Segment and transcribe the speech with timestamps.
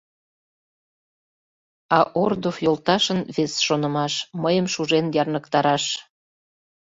[1.97, 5.85] А Ордов йолташын вес шонымаш: мыйым шужен ярныктараш.